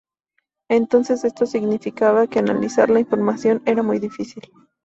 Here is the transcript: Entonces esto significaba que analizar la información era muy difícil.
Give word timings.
Entonces 0.67 1.23
esto 1.25 1.45
significaba 1.45 2.25
que 2.25 2.39
analizar 2.39 2.89
la 2.89 2.99
información 3.01 3.61
era 3.67 3.83
muy 3.83 3.99
difícil. 3.99 4.41